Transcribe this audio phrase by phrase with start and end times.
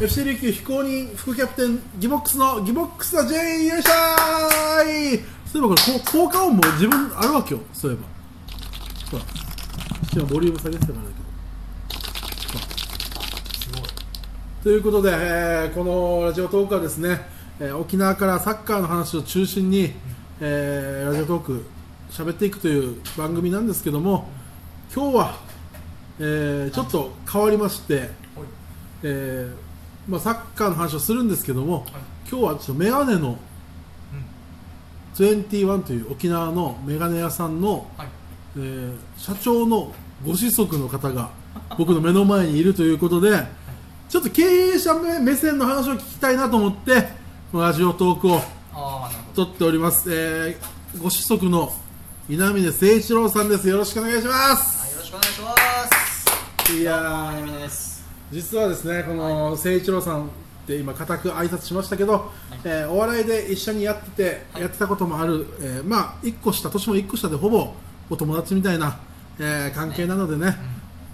[0.00, 3.34] FC 琉球非公認副キャプテンギボックスのギボックスだ J
[3.66, 5.20] よいしょーい。
[5.44, 7.60] そういえばこれこ効果音も自分あるわけよ。
[7.74, 8.04] そういえば。
[9.10, 9.20] そう
[10.14, 12.64] 今ボリューム下げてたからだけど。
[13.60, 13.82] すごい。
[14.62, 17.20] ということで、えーこのラジオトークはですね、
[17.60, 19.92] えー沖縄からサッカーの話を中心に、
[20.40, 21.64] えーラジオトーク
[22.10, 24.30] 喋っていくという番組なんですけども
[24.94, 25.36] 今日は、
[26.20, 28.08] えーちょっと変わりまして、はい。
[29.02, 29.69] えー
[30.08, 31.84] まあ、サッカーの話をするんですけども、はい。
[32.30, 33.38] 今日はちょっとメガネの
[35.14, 38.08] 21という沖縄のメガネ屋さんの、はい。
[38.56, 39.92] えー社長の
[40.26, 41.30] ご子息の方が
[41.78, 43.42] 僕の目の前にいるということで
[44.08, 47.02] ちょっと経営者目線の話を聞きたいなと思って
[47.52, 48.40] このラジオトークを
[49.34, 51.72] 撮っております、えーご子息の
[52.28, 53.68] 稲峰誠一郎さんです。
[53.68, 54.78] よろしくお願いします。
[54.78, 55.56] はいよろしくお願いしま
[56.66, 56.72] す。
[56.72, 57.89] いやはー
[58.32, 60.28] 実はですねこの誠一郎さんっ
[60.66, 62.30] て今固く挨拶しましたけど、
[62.64, 64.62] えーお笑いで一緒にやってて、はい。
[64.62, 67.72] やってたこともある、えーまあ1個下年も1個下でほぼ
[68.08, 68.98] お友達みたいな、
[69.38, 70.56] えー関係なのでね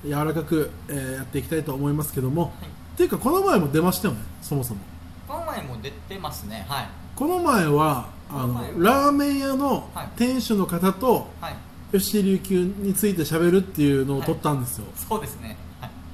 [0.04, 2.52] 柔らかく、えーやっていきたいと思いますけども、
[2.94, 4.80] っていうかこの前も出ましたよねそもそも。
[5.26, 6.88] この前も出てますねはい。
[7.14, 8.78] この前はあのこの前は。
[8.78, 10.08] ラーメン屋のはい。
[10.16, 11.54] 店主の方とはい。
[11.92, 15.48] FC 琉球について喋るっていうのを撮ったんですよ、そうですね。
[15.48, 15.56] はい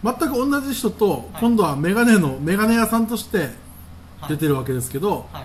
[0.03, 1.23] 全く同じ人と、はい。
[1.41, 3.39] 今度はメガネのメガネ屋さんとして
[4.21, 4.29] はい。
[4.31, 5.45] 出てるわけですけど、はい。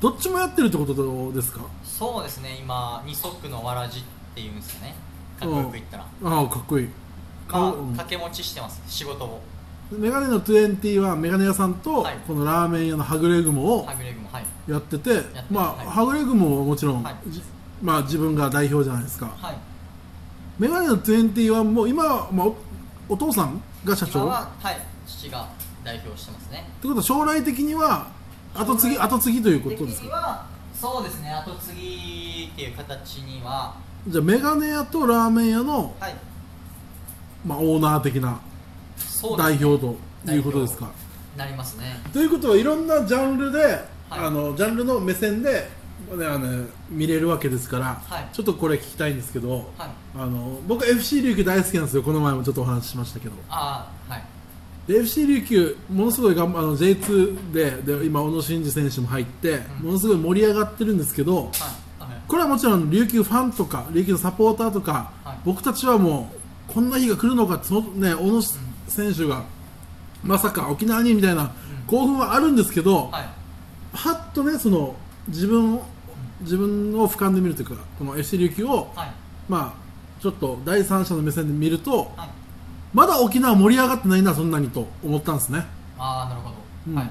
[0.00, 1.60] どっちもやってるってことですか？
[1.82, 2.58] そうですね。
[2.60, 4.02] 今二足のわらじっ
[4.34, 4.94] ていうんですよね。
[5.40, 6.04] かっこよく言ったら。
[6.24, 6.86] ああかっこいい。
[6.86, 6.92] ま
[7.48, 8.82] 顔あ掛け持ちしてます。
[8.86, 9.40] 仕事を。
[9.90, 12.16] メガネの20はメガネ屋さんと、はい。
[12.26, 13.88] このラーメン屋のはぐれ雲を
[14.68, 15.86] やってて、てまあ、はい。
[15.86, 17.02] はぐれ雲はもちろん、
[17.82, 19.34] まあ、自分が代表じゃないですか。
[19.34, 19.56] はい。
[20.58, 22.48] メガネの21も今は、まあ、
[23.08, 24.26] おお父さんが社長？
[24.26, 25.48] ははい父が
[25.84, 26.68] 代表してますね。
[26.80, 28.08] てことは将来的には
[28.54, 30.06] 後継ぎ後継ぎということ的ですか？
[30.06, 33.74] にはそうですね後継ぎっていう形には
[34.06, 36.14] じゃあメガネ屋とラーメン屋の、はい。
[37.46, 38.40] まあ、オーナー的な
[38.96, 39.56] そうですね。
[39.58, 39.96] 代表
[40.26, 40.90] ということですか？
[41.36, 42.00] なりますね。
[42.12, 43.78] ということはいろんなジャンルで、はい。
[44.10, 45.68] あのジャンルの目線で、
[46.16, 48.28] ね、あの見れるわけですから、はい。
[48.32, 49.90] ちょっとこれ聞きたいんですけど、はい。
[50.16, 52.02] あの僕 FC 琉球大好きなんですよ。
[52.02, 53.34] この前もちょっとお話ししましたけど。
[53.48, 54.90] はい。
[54.90, 59.86] で FC 琉球ものすごい頑張あの J2 でで今小野伸二選手も入って、うん。
[59.86, 61.44] ものすごい盛り上がってるんですけどはい。
[62.02, 62.20] はい。
[62.26, 65.38] これはもちろん琉球ファンとか琉球のサポーターとか、はい。
[65.44, 66.30] 僕たちはも
[66.68, 68.42] うこんな日が来るのかその、ね、小野
[68.88, 69.44] 選手が
[70.22, 71.52] まさか沖縄にみたいな
[71.86, 73.28] 興奮はあるんですけど、はい。
[73.92, 74.94] はっとねその
[75.28, 75.84] 自分を
[76.40, 79.12] 自分を俯瞰で見るというかこの FC 琉球を、はい。
[79.48, 82.28] まあ、ちょっと第三者の目線で見るとはい。
[82.94, 85.64] まだ沖縄盛り上がってないなそんなにと思ったんですね。
[85.98, 86.54] ああなるほど、
[86.88, 86.94] うん。
[86.94, 87.10] はい。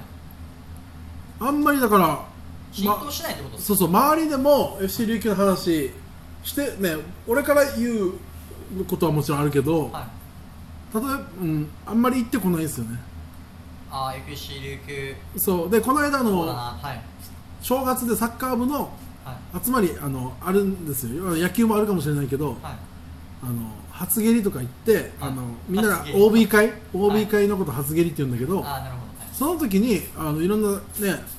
[1.40, 2.28] あんまりだから、ま
[2.72, 5.90] 浸透しないってことですそうそう周りでも FC 琉球の話
[6.42, 6.96] してね
[7.26, 8.12] 俺から言う
[8.88, 10.06] ことはもちろんあるけど、は
[10.92, 10.94] い。
[10.94, 12.98] 例えば、うん、あんまり言ってこないですよね。
[13.90, 15.70] ああ FC 琉球そう。
[15.70, 17.17] でこの間のはい
[17.60, 18.90] 正月でサッカー部の
[19.24, 19.64] はい。
[19.64, 21.36] 集まりあのあるんですよ。
[21.36, 22.56] 野球もあるかもしれないけど、はい。
[23.42, 26.78] あの初蹴りとか言って、あのみんな OB 会はい。
[26.94, 28.64] OB 会のこと初蹴りって言うんだけど、
[29.32, 30.78] その時にあのいろんなね、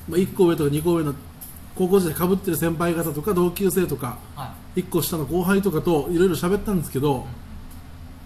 [0.08, 1.14] まあ、1個上とか2個上の
[1.74, 4.80] 高校時代かぶってる先輩方とか同級生とかはい。
[4.80, 7.26] 1個下の後輩とかといろいろ喋ったんですけど、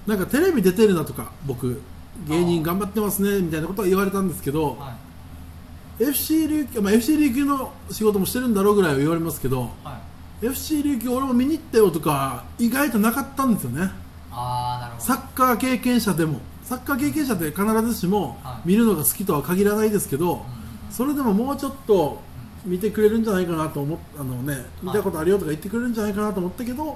[0.06, 1.81] なんかテレビ出てるなとか僕
[2.28, 5.03] 芸人頑張ってますねみたいなことは言われたんですけど、はい
[5.99, 10.00] FC 琉球、まあ、FC 琉球の仕事もしてるんだろうぐらいは言われますけどは
[10.43, 10.47] い。
[10.47, 13.91] FC 琉球俺も見に行ったよとか意外となかったんですよね。
[14.31, 15.05] ああなるほど。
[15.05, 18.69] サッカー経験者でもサッカー経験者って必ずしもはい。
[18.69, 20.41] 見るのが好きとは限らないですけど、うん
[20.91, 22.21] それでももうちょっと
[22.65, 26.94] 見てくれるんじゃないかなと思っあのね見たことあるよとか言ってくれるんじゃないかなと思ったけど、は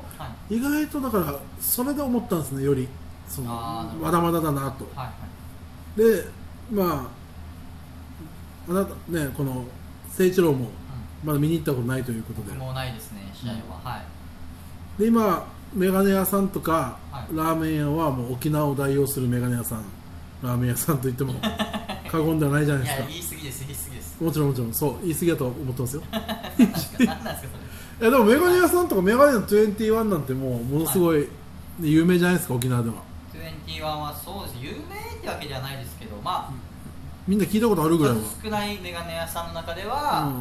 [0.49, 0.57] い。
[0.57, 2.87] 意外とだからそれで思ったんですねより。
[3.29, 3.49] その
[4.01, 4.89] まだまだだなと。
[4.95, 5.13] はいは
[5.97, 5.99] い。
[5.99, 6.25] で
[6.71, 7.18] まあ
[8.69, 9.65] あなたねこの
[10.09, 10.70] 誠一郎も
[11.25, 12.53] まだ見に行ったことないということで。
[12.56, 15.00] もうないですね試合は、はい。
[15.00, 17.37] で今メガネ屋さんとか、はい。
[17.37, 19.85] ラーメン屋はもう沖縄を代表するメガネ屋さん。
[20.43, 21.35] ラーメン屋さんといっても
[22.09, 23.03] 過言ではないじゃないいですか。
[23.03, 24.17] や言い過ぎです言い過ぎです。
[24.23, 26.03] もちろんもちろんそう言い過ぎだと思ってますよ。
[26.11, 27.49] 何 なんですか何なんですか
[27.99, 28.09] それ。
[28.09, 31.29] いやでもメガネ屋さんとかメガネの21なんてもうものすごい
[31.81, 32.97] 有名じゃないですか沖縄では。
[33.67, 34.56] 21はそうです。
[34.61, 36.53] 有名ってわけではないですけどま
[37.29, 40.33] みんな聞いたことあるぐらい少ないメガネ屋さんの中では、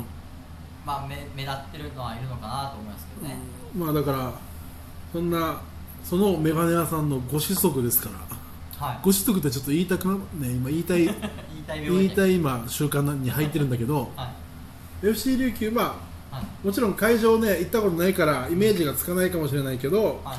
[0.86, 3.38] まあ目目立ってるのはいるのかなと思いますけどね、
[3.76, 3.82] うん。
[3.82, 4.32] まあだから
[5.12, 5.62] そんな
[6.04, 8.10] そのメガネ屋さんのご子息ですか
[8.80, 8.88] ら。
[8.88, 9.00] はい。
[9.04, 10.20] ご子息ってちょっと言いたくなね。
[10.54, 11.14] 今言いたい 言い
[11.68, 12.10] 態病院。
[12.10, 14.10] 引退今習慣に入ってるんだけど。
[14.16, 14.32] は
[15.04, 15.08] い。
[15.08, 15.98] FC 琉球ま
[16.32, 16.66] あはい。
[16.66, 20.38] もちろん会場ね行ったことないからイメージがつかないかもしれないけどはい。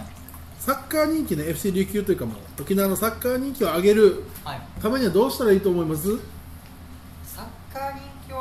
[0.58, 4.60] サッカー人気ね FC 琉球というかもう沖縄のサッカー人気を上げるはい。
[4.80, 6.08] ためにはどうしたらいいと思います
[7.24, 8.36] サッカー人気を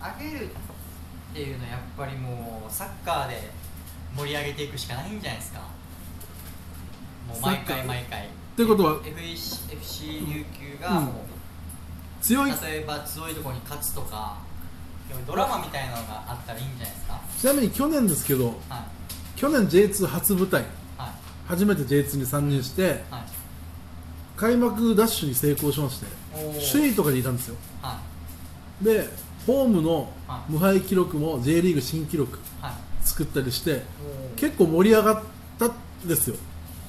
[0.00, 3.50] 上げるっていうのはやっぱりもうサッカーで
[4.16, 5.60] 盛り上げていくしかないんじゃないですか。
[7.28, 8.26] もう毎回毎回。
[8.26, 10.44] っていうことは FC, FC 琉
[10.78, 11.04] 球がうん。
[11.06, 11.14] もう、
[12.22, 12.50] 強い。
[12.50, 14.38] 例えば強いところに勝つとか
[15.26, 17.20] ドラマみたいなのがあったらいいんじゃないですか。
[17.38, 18.86] ちなみに去年ですけどは
[19.32, 19.38] い。
[19.38, 20.62] 去年 J2 初舞台。
[20.96, 21.10] はい。
[21.46, 23.22] 初めて J2 に参入してはい。
[24.36, 26.06] 開幕ダッシュに成功しまして
[26.72, 27.56] 首位とかにいたんですよ。
[27.82, 28.00] は
[28.82, 28.84] い。
[28.84, 29.08] で
[29.46, 30.52] ホームのはい。
[30.52, 32.72] 無敗記録も J リーグ新記録はい。
[33.06, 34.40] 作ったりしておー。
[34.40, 35.22] 結構盛り上がっ
[35.58, 35.72] たん
[36.08, 36.36] ですよ。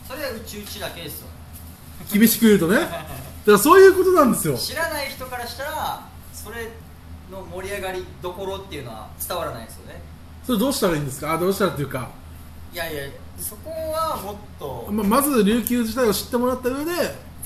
[0.07, 1.27] それはうちうちだけですよ。
[2.13, 2.75] 厳しく言うとね。
[2.81, 3.03] だか
[3.45, 4.57] らそういうことなんですよ。
[4.57, 6.69] 知らない人からしたらそれ
[7.31, 10.01] の盛り上がりどころっていうのは伝わらないですよね。
[10.45, 11.33] それどうしたらいいんですか？
[11.33, 12.09] あどうしたらっていうか、
[12.73, 13.03] いやいや
[13.39, 16.91] そこはもっとままず琉球自体を知ってもらった上で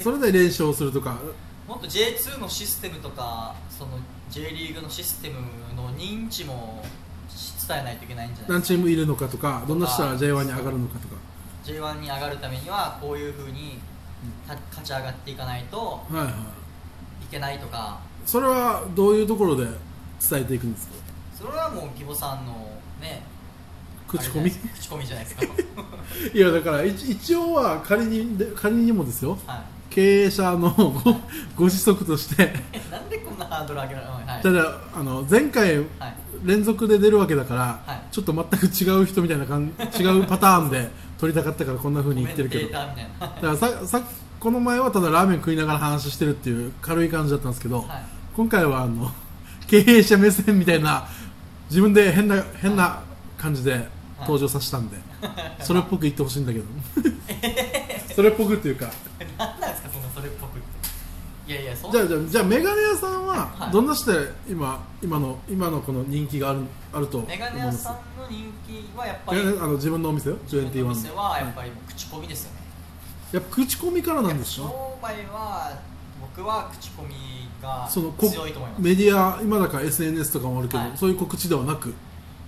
[0.04, 1.18] それで練習をするとか。
[1.68, 3.92] もっと J2 のシステムとかその
[4.30, 5.36] J リーグのシステム
[5.76, 6.84] の認知も
[7.68, 8.54] 伝えないといけないんじゃないですか？
[8.54, 11.16] 何チームいるのかとかどんな人は J1 に上がるのかとか。
[11.66, 13.80] J1 に上がるためにはこういうふうに
[14.48, 17.26] た勝ち上がっていかないとはいはい。
[17.26, 18.00] いけないとか。
[18.26, 19.66] それはどういうところで
[20.28, 20.94] 伝えていくんですか？
[21.38, 22.54] それはもう義母さんの
[23.02, 23.22] ね
[24.08, 24.52] 口コミ？
[24.52, 25.44] 口コミじゃないですか？
[26.34, 29.38] いやだから一一応は仮にで仮にもですよ。
[29.46, 29.62] はい。
[29.90, 30.92] 経営者のご
[31.56, 32.54] ご子息として
[33.60, 34.42] ハードル上げられはい。
[34.42, 35.86] ただあの前回はい。
[36.46, 38.14] 連続で出るわけだから、はい。
[38.14, 42.70] ちょっと全く違う人みたいな感 違うパターンで撮りたかったからこんな風に言ってるけど。
[42.70, 42.96] だか
[43.42, 44.02] らささ
[44.40, 47.88] この前はただラーメン食いながら話してるっていう軽い感じだったんですけど、はい。
[48.36, 49.12] 今回はあの
[49.68, 51.08] 経営者目線みたいな
[51.70, 53.02] 自分で変な変な
[53.38, 53.86] 感じで
[54.22, 54.98] 登場させたんで、
[55.60, 56.66] それっぽく言ってほしいんだけど。
[58.16, 58.90] それっぽくっていうか
[59.38, 60.68] 何なんですかそのそれっぽくって
[61.50, 63.72] いやいやそんじゃあじゃあじゃあメガネ屋さんははい。
[63.72, 64.12] どんなして
[64.48, 66.60] 今今の今のこの人気がある
[66.94, 72.60] あると思いメガネ屋さんの人気はやっぱりメガネあの自分のお店よ？21自分のお店はやっり、ぱりもう口コミですよね、
[73.32, 75.76] やっぱ口コミからなんですよ商売は
[76.22, 77.16] 僕は口コミ
[77.62, 78.82] がそのこ強いと思います。
[78.84, 80.92] メディア今だから SNS とかもあるけど、はい。
[80.96, 81.94] そういう告知ではなく？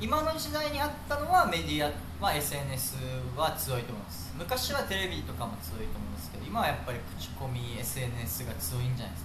[0.01, 1.91] 今の時代にあったのはメディア
[2.25, 2.95] は SNS
[3.37, 4.33] は強いと思います。
[4.37, 9.19] 昔はテレビとかも強いと思いますけど今はやっぱり口コミ SNS が強いんじゃないで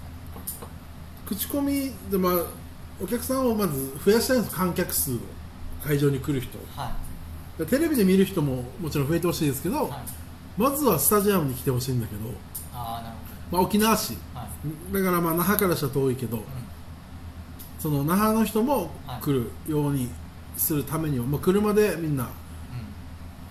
[0.46, 0.66] すか
[1.24, 2.32] 口コミでまあ
[3.02, 4.54] お客さんをまず増やしたいんです。
[4.54, 5.18] 観客数を。
[5.86, 6.92] 会場に来る人は
[7.70, 9.90] テレビで見る人ももちろん増えてほしいですけど、い、はい、
[10.58, 12.30] まずはスタジアムに来てほしいんだけど、
[12.74, 13.16] ああなる
[13.50, 14.14] まあ、沖縄市。
[14.14, 14.46] ほどは
[14.90, 16.40] い、だからまあ那覇からしたら遠いけど、う
[17.78, 20.10] その那覇の人もはい来るように
[20.56, 22.28] するためには、まあ、車でみんな。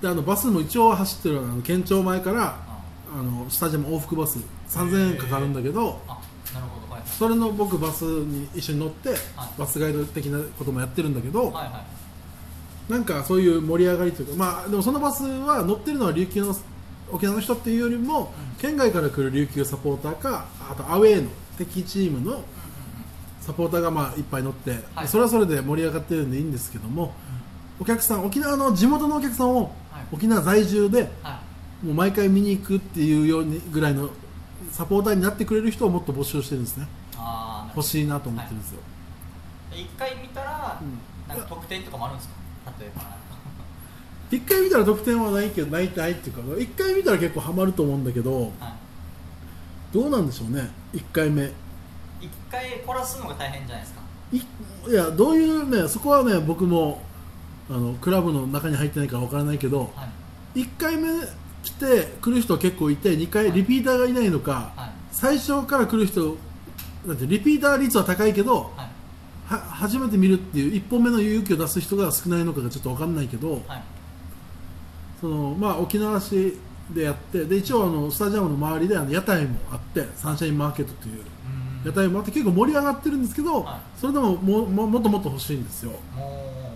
[0.02, 2.80] であのバスも一応走ってるあの県庁前からあ
[3.18, 3.22] あ。
[3.22, 6.20] のスタジアム往復バス3000円かかるんだけどあ
[6.54, 6.94] なるほど。
[6.94, 9.20] はいそれの僕バスに一緒に乗って、はい。
[9.60, 11.84] バスガイド的なこともやってるんだけど、はいは
[12.90, 12.92] い。
[12.92, 16.56] なんかそういう盛り上がりというか、まあ、でもそのバスは乗ってるのは琉球の
[17.12, 18.60] 沖縄の人っていうよりも、うん。
[18.60, 22.44] 県外から来る琉球サポーターかあとアウェーの敵チームの
[23.46, 25.08] サポーターがまあいっぱい乗って、はい。
[25.08, 27.14] それはそれで盛り上がってるんでいいんですけども
[27.80, 30.06] お客さん沖縄の地元のお客さんをはい。
[30.12, 31.40] 沖縄在住では
[31.84, 31.86] い。
[31.86, 34.10] もう毎回見に行くっていうようにぐらいの
[34.72, 36.88] サポーターになってくれる人をもっと募集してるんですね。
[37.76, 38.80] 欲しいなと思ってるんですよ、
[39.74, 41.28] 一回見たら、うん。
[41.28, 42.36] なんか特典とかもあるんですか？
[42.80, 43.04] 例えば。
[44.32, 48.76] 一回見たら得点はないけどないないっていうか一回見たら結構ハマると思うんだけどは
[49.92, 50.70] どうなんでしょうね。
[50.94, 51.44] 一回目。
[51.44, 51.52] い
[52.22, 54.02] 一回凝らすのが大変じゃないですか。
[54.32, 57.02] いいやどういうねそこはね僕も
[57.70, 60.08] あのクラブの中に入ってないからわからないけどは
[60.56, 60.60] い。
[60.62, 61.10] 1回目
[61.64, 64.90] 来て来る人結構いて2回リピーターがいないのか、はい。
[65.12, 66.38] 最初から来る人
[67.08, 69.54] だってリピーター率は高いけどはい。
[69.54, 73.84] は初めて見るっていう1本目の勇気を出す人が少ないのかがちょっと分かんないけど、はい。
[75.22, 76.58] そのまあ、沖縄市
[76.94, 81.16] でやってで一応あのスタジアムの周りであの屋台もあってサンシャインマーケットという。
[81.16, 81.18] う
[81.62, 84.00] ん屋台もあって結構盛り上がってるんですけど、はい。
[84.00, 85.92] それでももももっともっと欲しいんですよ。
[86.16, 86.76] も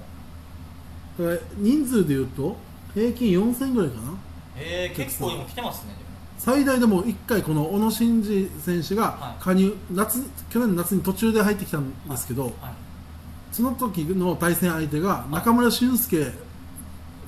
[1.17, 2.55] だから人数でいうと
[2.93, 4.11] 平均4000ぐらいかな？
[4.11, 4.15] う
[4.55, 5.93] えー、結構今来てますね
[6.37, 12.53] 最大でも1回この小野伸二選手が加入、夏去年の夏に途中で入ってきたんですけど、はい。
[13.51, 16.31] その時の対戦相手が中村俊輔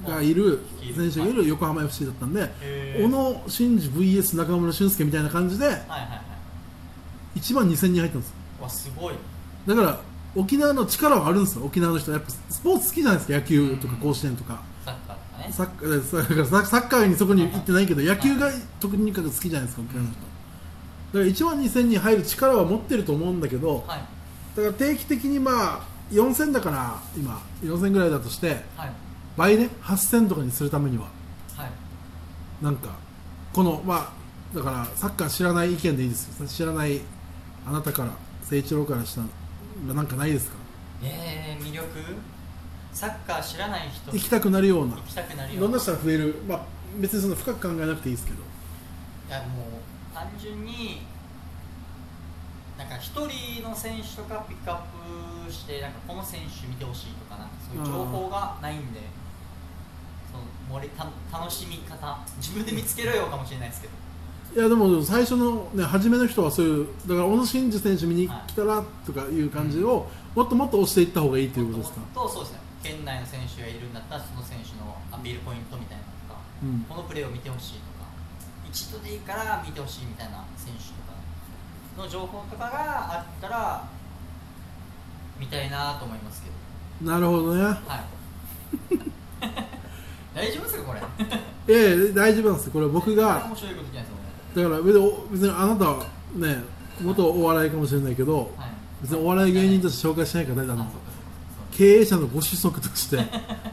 [0.07, 0.93] がいるはい。
[0.93, 2.49] 選手がいる横浜 FC だったんで、
[2.97, 6.30] 小野伸二 VS 中村俊輔みたいな感じではいはいはい
[7.35, 8.29] 1万2000人入ったんです。
[8.29, 9.15] よわすごい。
[9.67, 9.99] だから
[10.35, 11.65] 沖縄の力はあるんですよ。
[11.65, 12.17] 沖縄の人は。
[12.17, 13.33] やっぱスポーツ好きじゃないですか。
[13.33, 15.53] 野球とか甲子園とか、サッカーとかね。
[15.53, 20.19] サッカーだからササッカーにそこに行ってないけど野球が特に好きじゃないですか沖縄の人。
[21.13, 23.99] だから1万2000人入る力は持ってると思うんだけどはい。
[24.55, 28.91] だから定期的にまあ4000だから今4000ぐらいだとしてはい。
[29.35, 31.05] 倍ね？8000とかにするためには。
[31.57, 32.63] はい。
[32.63, 32.89] なんか
[33.53, 36.47] このまあだからサッカー知らない意見でいいですよ。
[36.47, 37.01] 知らない
[37.65, 38.09] あなたから
[38.41, 39.21] 誠一郎からした
[39.87, 40.57] らなんかないですか？
[41.03, 41.87] えー、魅力？
[42.93, 44.11] サッカー知らない人。
[44.11, 44.95] 行きたくなるような。
[44.95, 46.35] 行きたくなるよどんな人が増える？
[46.47, 46.61] まあ
[46.99, 48.37] 別にその深く考えなくていいですけど。
[49.29, 51.03] いやもう単純に
[52.77, 54.79] なんか一人の選手とかピックアッ
[55.45, 58.99] プしてなんかこの選手見てほしいとかなんかそういう情報がないんで
[60.31, 60.43] その
[60.81, 63.93] 盛りた楽しみ方自分で見つけろよかもしれないですけど
[64.53, 72.59] いやでも最初のね初めの人はそういうだから小野伸二選手見に来たらとかいう感じをもっともっと押していった方がいいということですか、とそうですね。
[72.83, 78.07] 県内の選手がいるんだったらその選手のアピールポイントみたいなのとかうん、このプレーを見てほしいとか
[78.69, 83.87] 一度でいいから見てほしいみたいな選手とかの情報とかがあったら
[85.39, 86.49] 見たいなと思いますけ
[87.05, 87.11] ど。
[87.11, 87.63] なるほどね。
[87.63, 87.77] はい。
[90.35, 91.01] 大丈夫ですかこれ？
[91.73, 92.71] ええ大丈夫なんですよ。
[92.73, 94.20] これ僕が面白いことじゃないです
[94.55, 96.05] だから別に別にあなたは
[96.35, 96.57] ね
[97.01, 103.17] 元お笑いかもしれないけどはい別にお笑い芸人として紹介しないから大丈夫なんですよあ経営者のご子息として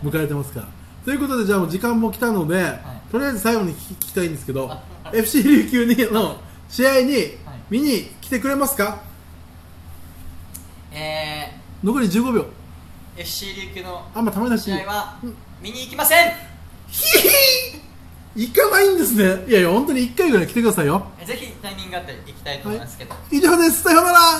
[0.02, 0.68] 迎えてますから。
[1.04, 2.78] ということでじゃあもう時間も来たので、
[3.10, 4.82] とりあえず最後に聞きたいんですけどあ
[5.14, 6.36] FC 琉球にの
[6.68, 7.14] 試合に
[7.70, 9.00] 見に来てくれますか？
[10.92, 12.42] え残り15秒。
[13.16, 15.18] ー、FC 琉球のあんまためなし試合は
[15.60, 16.32] 見に行きません
[18.38, 19.44] 行かないんですね。
[19.48, 21.04] いやいや本当に1回ぐらい来てくださいよ。
[21.26, 23.82] ぜひタイミングがあったら行きたいと思いますけど、以上です。
[23.82, 24.18] さようなら